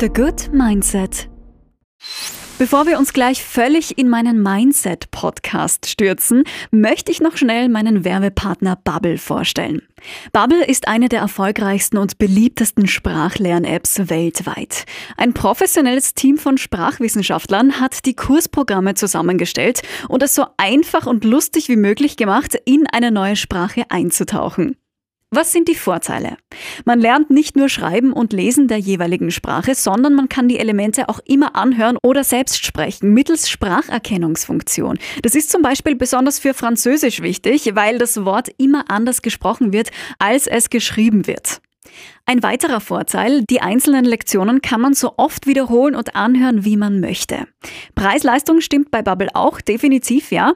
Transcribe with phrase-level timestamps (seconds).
[0.00, 1.28] The Good Mindset.
[2.58, 8.76] Bevor wir uns gleich völlig in meinen Mindset-Podcast stürzen, möchte ich noch schnell meinen Werbepartner
[8.82, 9.82] Bubble vorstellen.
[10.32, 14.86] Bubble ist eine der erfolgreichsten und beliebtesten Sprachlern-Apps weltweit.
[15.18, 21.68] Ein professionelles Team von Sprachwissenschaftlern hat die Kursprogramme zusammengestellt und es so einfach und lustig
[21.68, 24.79] wie möglich gemacht, in eine neue Sprache einzutauchen.
[25.32, 26.38] Was sind die Vorteile?
[26.84, 31.08] Man lernt nicht nur Schreiben und Lesen der jeweiligen Sprache, sondern man kann die Elemente
[31.08, 34.98] auch immer anhören oder selbst sprechen mittels Spracherkennungsfunktion.
[35.22, 39.92] Das ist zum Beispiel besonders für Französisch wichtig, weil das Wort immer anders gesprochen wird,
[40.18, 41.60] als es geschrieben wird.
[42.26, 46.98] Ein weiterer Vorteil, die einzelnen Lektionen kann man so oft wiederholen und anhören, wie man
[46.98, 47.46] möchte.
[47.94, 50.54] Preis-Leistung stimmt bei Bubble auch definitiv, ja.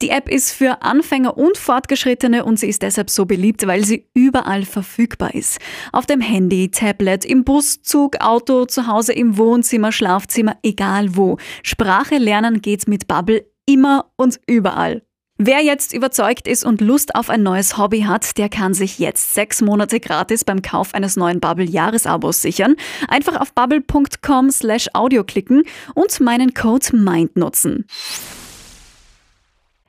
[0.00, 4.06] Die App ist für Anfänger und Fortgeschrittene und sie ist deshalb so beliebt, weil sie
[4.14, 5.58] überall verfügbar ist.
[5.92, 11.38] Auf dem Handy, Tablet, im Bus, Zug, Auto, zu Hause, im Wohnzimmer, Schlafzimmer, egal wo.
[11.62, 15.02] Sprache lernen geht mit Bubble immer und überall.
[15.44, 19.34] Wer jetzt überzeugt ist und Lust auf ein neues Hobby hat, der kann sich jetzt
[19.34, 22.76] sechs Monate gratis beim Kauf eines neuen Bubble-Jahresabos sichern.
[23.08, 25.64] Einfach auf bubble.com slash audio klicken
[25.94, 27.86] und meinen Code MIND nutzen.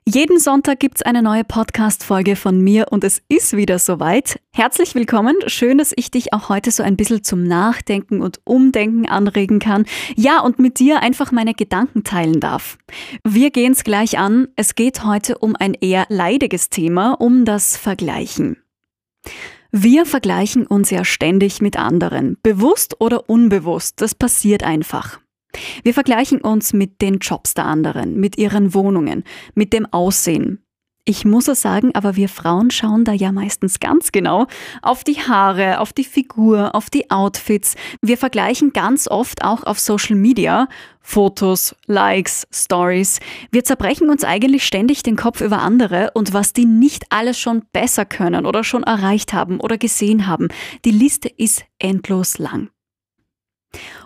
[0.05, 4.37] Jeden Sonntag gibt's eine neue Podcast-Folge von mir und es ist wieder soweit.
[4.51, 5.35] Herzlich willkommen.
[5.47, 9.85] Schön, dass ich dich auch heute so ein bisschen zum Nachdenken und Umdenken anregen kann.
[10.17, 12.77] Ja, und mit dir einfach meine Gedanken teilen darf.
[13.23, 14.49] Wir gehen's gleich an.
[14.57, 18.57] Es geht heute um ein eher leidiges Thema, um das Vergleichen.
[19.71, 25.19] Wir vergleichen uns ja ständig mit anderen, bewusst oder unbewusst, das passiert einfach.
[25.83, 29.23] Wir vergleichen uns mit den Jobs der anderen, mit ihren Wohnungen,
[29.55, 30.63] mit dem Aussehen.
[31.05, 34.47] Ich muss es sagen, aber wir Frauen schauen da ja meistens ganz genau
[34.81, 37.75] auf die Haare, auf die Figur, auf die Outfits.
[38.01, 40.69] Wir vergleichen ganz oft auch auf Social Media
[41.01, 43.19] Fotos, Likes, Stories.
[43.51, 47.63] Wir zerbrechen uns eigentlich ständig den Kopf über andere und was die nicht alles schon
[47.73, 50.47] besser können oder schon erreicht haben oder gesehen haben.
[50.85, 52.69] Die Liste ist endlos lang.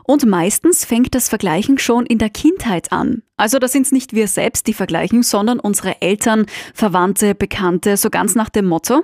[0.04, 3.24] Und meistens fängt das Vergleichen schon in der Kindheit an.
[3.36, 8.10] Also da sind es nicht wir selbst, die vergleichen, sondern unsere Eltern, Verwandte, Bekannte, so
[8.10, 9.04] ganz nach dem Motto.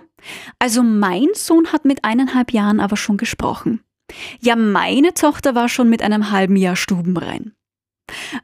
[0.59, 3.81] Also mein Sohn hat mit eineinhalb Jahren aber schon gesprochen.
[4.39, 7.53] Ja, meine Tochter war schon mit einem halben Jahr stubenrein.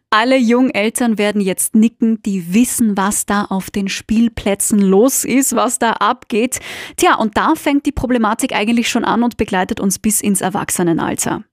[0.09, 5.79] Alle Jungeltern werden jetzt nicken, die wissen, was da auf den Spielplätzen los ist, was
[5.79, 6.59] da abgeht.
[6.95, 11.43] Tja, und da fängt die Problematik eigentlich schon an und begleitet uns bis ins Erwachsenenalter.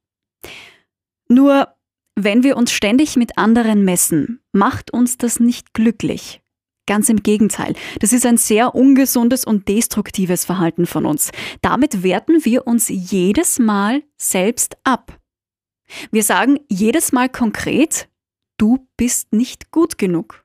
[1.28, 1.68] Nur,
[2.14, 6.40] wenn wir uns ständig mit anderen messen, macht uns das nicht glücklich.
[6.86, 11.32] Ganz im Gegenteil, das ist ein sehr ungesundes und destruktives Verhalten von uns.
[11.60, 15.18] Damit werten wir uns jedes Mal selbst ab.
[16.12, 18.08] Wir sagen jedes Mal konkret,
[18.56, 20.44] du bist nicht gut genug.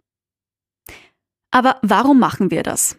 [1.51, 2.97] Aber warum machen wir das?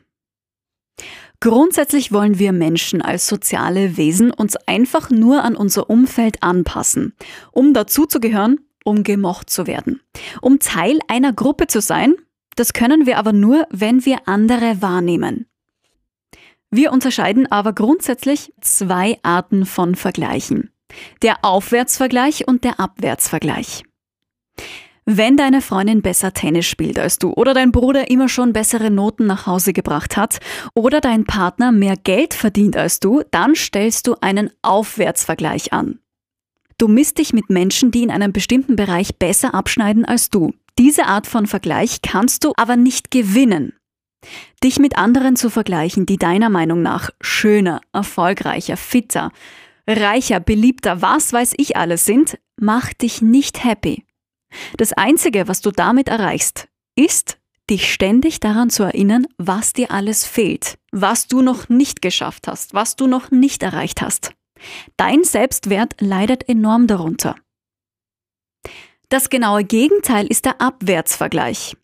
[1.43, 7.17] Grundsätzlich wollen wir Menschen als soziale Wesen uns einfach nur an unser Umfeld anpassen,
[7.51, 10.01] um dazuzugehören, um gemocht zu werden.
[10.41, 12.15] Um Teil einer Gruppe zu sein,
[12.55, 15.47] das können wir aber nur, wenn wir andere wahrnehmen.
[16.71, 20.71] Wir unterscheiden aber grundsätzlich zwei Arten von Vergleichen.
[21.23, 23.83] Der Aufwärtsvergleich und der Abwärtsvergleich.
[25.05, 29.27] Wenn deine Freundin besser Tennis spielt als du oder dein Bruder immer schon bessere Noten
[29.27, 30.39] nach Hause gebracht hat
[30.75, 35.99] oder dein Partner mehr Geld verdient als du, dann stellst du einen Aufwärtsvergleich an.
[36.79, 40.53] Du misst dich mit Menschen, die in einem bestimmten Bereich besser abschneiden als du.
[40.79, 43.75] Diese Art von Vergleich kannst du aber nicht gewinnen.
[44.63, 49.33] Dich mit anderen zu vergleichen, die deiner Meinung nach schöner, erfolgreicher, fitter,
[49.87, 54.05] reicher, beliebter, was weiß ich alles sind, macht dich nicht happy.
[54.77, 57.39] Das Einzige, was du damit erreichst, ist,
[57.71, 62.75] dich ständig daran zu erinnern, was dir alles fehlt, was du noch nicht geschafft hast,
[62.75, 64.33] was du noch nicht erreicht hast.
[64.97, 67.37] Dein Selbstwert leidet enorm darunter.
[69.09, 71.77] Das genaue Gegenteil ist der Abwärtsvergleich.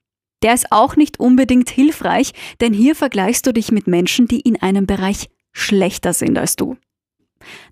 [0.43, 4.61] Der ist auch nicht unbedingt hilfreich, denn hier vergleichst du dich mit Menschen, die in
[4.63, 6.77] einem Bereich schlechter sind als du.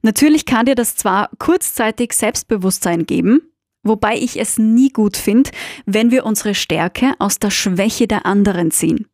[0.02, 3.40] Natürlich kann dir das zwar kurzzeitig Selbstbewusstsein geben,
[3.86, 5.50] wobei ich es nie gut finde,
[5.84, 9.06] wenn wir unsere Stärke aus der Schwäche der anderen ziehen.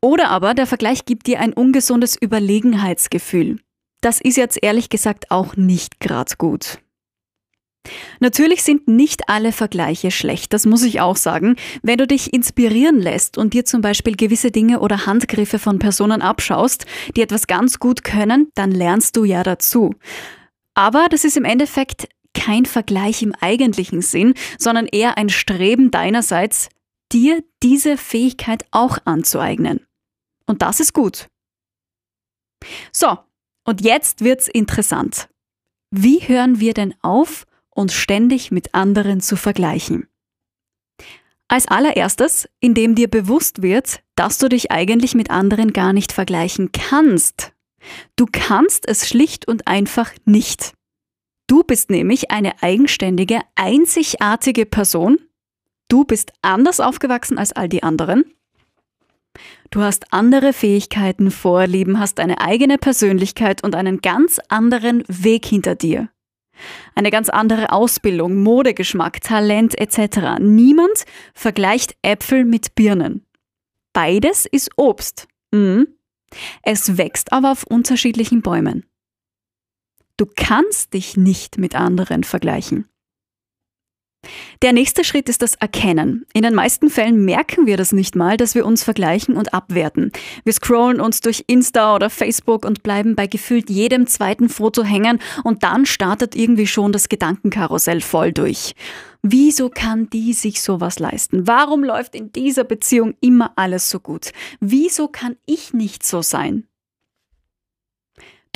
[0.00, 3.58] Oder aber der Vergleich gibt dir ein ungesundes Überlegenheitsgefühl.
[4.00, 6.78] Das ist jetzt ehrlich gesagt auch nicht grad gut.
[8.20, 11.56] Natürlich sind nicht alle Vergleiche schlecht, das muss ich auch sagen.
[11.82, 16.22] Wenn du dich inspirieren lässt und dir zum Beispiel gewisse Dinge oder Handgriffe von Personen
[16.22, 19.94] abschaust, die etwas ganz gut können, dann lernst du ja dazu.
[20.74, 26.68] Aber das ist im Endeffekt kein Vergleich im eigentlichen Sinn, sondern eher ein Streben deinerseits,
[27.12, 29.86] dir diese Fähigkeit auch anzueignen.
[30.46, 31.28] Und das ist gut.
[32.92, 33.18] So,
[33.64, 35.28] und jetzt wird's interessant.
[35.90, 40.08] Wie hören wir denn auf, uns ständig mit anderen zu vergleichen?
[41.48, 46.72] Als allererstes, indem dir bewusst wird, dass du dich eigentlich mit anderen gar nicht vergleichen
[46.72, 47.52] kannst.
[48.16, 50.75] Du kannst es schlicht und einfach nicht.
[51.46, 55.18] Du bist nämlich eine eigenständige, einzigartige Person.
[55.88, 58.24] Du bist anders aufgewachsen als all die anderen.
[59.70, 65.74] Du hast andere Fähigkeiten, Vorlieben, hast eine eigene Persönlichkeit und einen ganz anderen Weg hinter
[65.74, 66.08] dir.
[66.94, 70.38] Eine ganz andere Ausbildung, Modegeschmack, Talent etc.
[70.40, 71.04] Niemand
[71.34, 73.24] vergleicht Äpfel mit Birnen.
[73.92, 75.28] Beides ist Obst.
[75.52, 75.88] Mhm.
[76.62, 78.84] Es wächst aber auf unterschiedlichen Bäumen.
[80.18, 82.88] Du kannst dich nicht mit anderen vergleichen.
[84.62, 86.26] Der nächste Schritt ist das Erkennen.
[86.32, 90.10] In den meisten Fällen merken wir das nicht mal, dass wir uns vergleichen und abwerten.
[90.44, 95.20] Wir scrollen uns durch Insta oder Facebook und bleiben bei gefühlt jedem zweiten Foto hängen
[95.44, 98.74] und dann startet irgendwie schon das Gedankenkarussell voll durch.
[99.22, 101.46] Wieso kann die sich sowas leisten?
[101.46, 104.32] Warum läuft in dieser Beziehung immer alles so gut?
[104.60, 106.66] Wieso kann ich nicht so sein?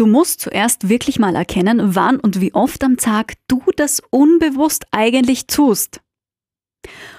[0.01, 4.87] Du musst zuerst wirklich mal erkennen, wann und wie oft am Tag du das unbewusst
[4.93, 6.01] eigentlich tust.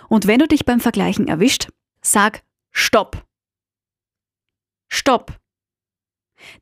[0.10, 1.68] Und wenn du dich beim Vergleichen erwischt,
[2.02, 2.42] sag
[2.72, 3.24] Stopp.
[4.88, 5.40] Stopp.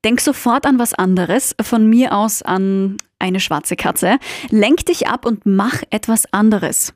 [0.04, 4.19] Denk sofort an was anderes, von mir aus an eine schwarze Katze,
[4.50, 6.94] lenk dich ab und mach etwas anderes.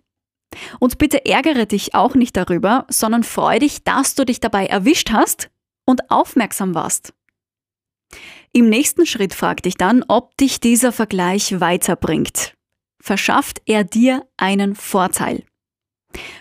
[0.81, 5.12] Und bitte ärgere dich auch nicht darüber, sondern freu dich, dass du dich dabei erwischt
[5.12, 5.50] hast
[5.86, 7.14] und aufmerksam warst.
[8.56, 12.54] Im nächsten Schritt frag dich dann, ob dich dieser Vergleich weiterbringt.
[13.02, 15.44] Verschafft er dir einen Vorteil?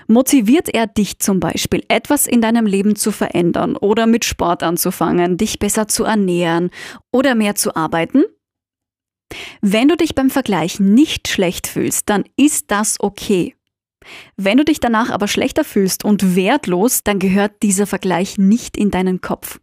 [0.06, 5.38] Motiviert er dich zum Beispiel, etwas in deinem Leben zu verändern oder mit Sport anzufangen,
[5.38, 6.70] dich besser zu ernähren
[7.10, 8.24] oder mehr zu arbeiten?
[9.62, 13.56] Wenn du dich beim Vergleich nicht schlecht fühlst, dann ist das okay.
[14.36, 18.90] Wenn du dich danach aber schlechter fühlst und wertlos, dann gehört dieser Vergleich nicht in
[18.90, 19.60] deinen Kopf.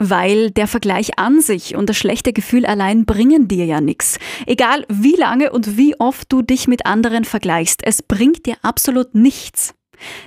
[0.00, 4.18] Weil der Vergleich an sich und das schlechte Gefühl allein bringen dir ja nichts.
[4.46, 9.14] Egal wie lange und wie oft du dich mit anderen vergleichst, es bringt dir absolut
[9.14, 9.74] nichts.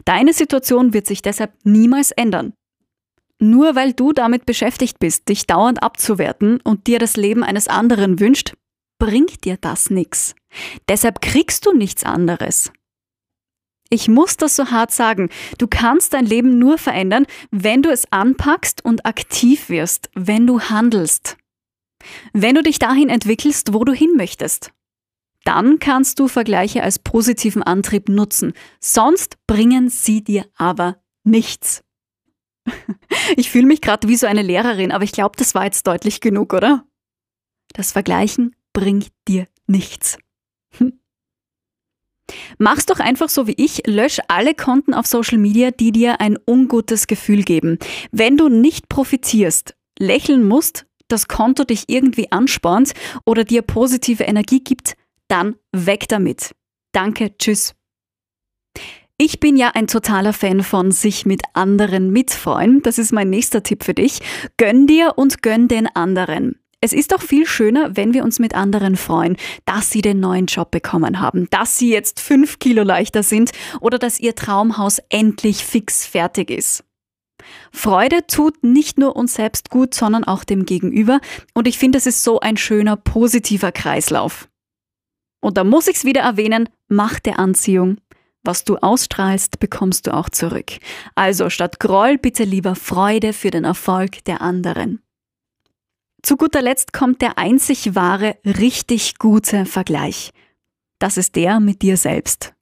[0.03, 2.53] Deine Situation wird sich deshalb niemals ändern.
[3.39, 8.19] Nur weil du damit beschäftigt bist, dich dauernd abzuwerten und dir das Leben eines anderen
[8.19, 8.53] wünscht,
[8.99, 10.35] bringt dir das nichts.
[10.87, 12.71] Deshalb kriegst du nichts anderes.
[13.93, 15.29] Ich muss das so hart sagen.
[15.57, 20.61] Du kannst dein Leben nur verändern, wenn du es anpackst und aktiv wirst, wenn du
[20.61, 21.35] handelst.
[22.31, 24.71] Wenn du dich dahin entwickelst, wo du hin möchtest.
[25.43, 28.53] Dann kannst du Vergleiche als positiven Antrieb nutzen.
[28.79, 31.83] Sonst bringen sie dir aber nichts.
[33.35, 36.21] Ich fühle mich gerade wie so eine Lehrerin, aber ich glaube, das war jetzt deutlich
[36.21, 36.85] genug, oder?
[37.73, 40.17] Das Vergleichen bringt dir nichts.
[42.57, 46.37] Mach's doch einfach so wie ich, lösch alle Konten auf Social Media, die dir ein
[46.45, 47.77] ungutes Gefühl geben.
[48.11, 52.93] Wenn du nicht profitierst, lächeln musst, das Konto dich irgendwie anspornt
[53.25, 54.95] oder dir positive Energie gibt,
[55.27, 56.55] dann weg damit.
[56.93, 57.75] Danke, tschüss.
[59.17, 62.81] Ich bin ja ein totaler Fan von sich mit anderen mitfreuen.
[62.81, 64.19] Das ist mein nächster Tipp für dich.
[64.57, 66.60] Gönn dir und gönn den anderen.
[66.83, 70.47] Es ist doch viel schöner, wenn wir uns mit anderen freuen, dass sie den neuen
[70.47, 75.63] Job bekommen haben, dass sie jetzt fünf Kilo leichter sind oder dass ihr Traumhaus endlich
[75.63, 76.83] fix fertig ist.
[77.71, 81.21] Freude tut nicht nur uns selbst gut, sondern auch dem Gegenüber
[81.53, 84.49] und ich finde, es ist so ein schöner, positiver Kreislauf.
[85.39, 87.97] Und da muss ich es wieder erwähnen, Macht der Anziehung.
[88.43, 90.71] Was du ausstrahlst, bekommst du auch zurück.
[91.13, 95.01] Also statt Groll bitte lieber Freude für den Erfolg der anderen.
[96.23, 100.31] Zu guter Letzt kommt der einzig wahre, richtig gute Vergleich.
[100.99, 102.53] Das ist der mit dir selbst.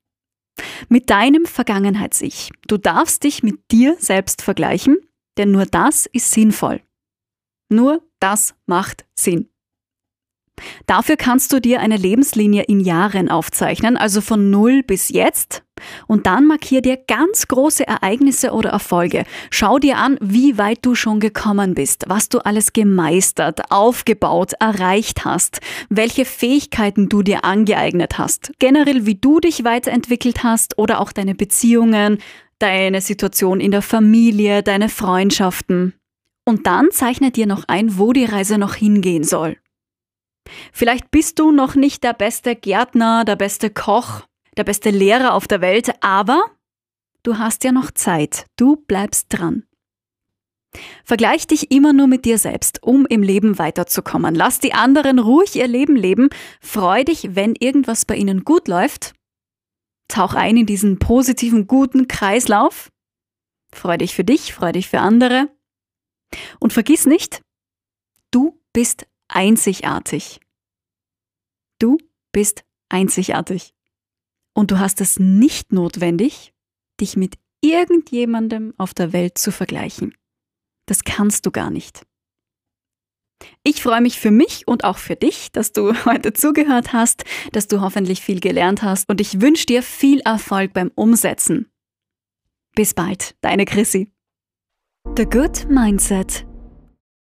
[0.88, 2.52] Mit deinem Vergangenheits-Ich.
[2.68, 4.98] Du darfst dich mit dir selbst vergleichen,
[5.38, 6.82] denn nur das ist sinnvoll.
[7.70, 9.50] Nur das macht Sinn.
[10.86, 15.64] Dafür kannst du dir eine Lebenslinie in Jahren aufzeichnen, also von null bis jetzt.
[16.08, 19.24] Und dann markier dir ganz große Ereignisse oder Erfolge.
[19.50, 25.26] Schau dir an, wie weit du schon gekommen bist, was du alles gemeistert, aufgebaut, erreicht
[25.26, 31.12] hast, welche Fähigkeiten du dir angeeignet hast, generell wie du dich weiterentwickelt hast oder auch
[31.12, 32.20] deine Beziehungen,
[32.60, 35.94] deine Situation in der Familie, deine Freundschaften.
[36.46, 39.58] Und dann zeichne dir noch ein, wo die Reise noch hingehen soll.
[40.74, 44.24] Vielleicht bist du noch nicht der beste Gärtner, der beste Koch,
[44.60, 46.44] der beste Lehrer auf der Welt, aber
[47.24, 48.46] du hast ja noch Zeit.
[48.58, 49.64] Du bleibst dran.
[51.04, 54.36] Vergleich dich immer nur mit dir selbst, um im Leben weiterzukommen.
[54.36, 56.30] Lass die anderen ruhig ihr Leben leben.
[56.62, 59.14] Freu dich, wenn irgendwas bei ihnen gut läuft.
[60.10, 62.92] Tauch ein in diesen positiven, guten Kreislauf.
[63.72, 65.50] Freu dich für dich, freu dich für andere.
[66.60, 67.42] Und vergiss nicht,
[68.30, 70.42] du bist einzigartig.
[71.80, 71.98] Du
[72.34, 73.74] bist einzigartig.
[74.54, 76.54] Und du hast es nicht notwendig,
[77.00, 80.16] dich mit irgendjemandem auf der Welt zu vergleichen.
[80.86, 82.06] Das kannst du gar nicht.
[83.64, 87.68] Ich freue mich für mich und auch für dich, dass du heute zugehört hast, dass
[87.68, 91.72] du hoffentlich viel gelernt hast und ich wünsche dir viel Erfolg beim Umsetzen.
[92.76, 94.12] Bis bald, deine Chrissy.
[95.16, 96.49] The Good Mindset